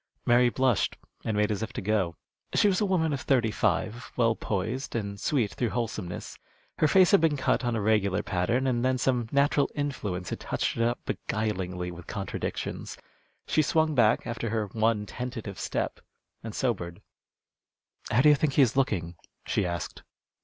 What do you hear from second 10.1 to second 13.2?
had touched it up beguilingly with contradictions.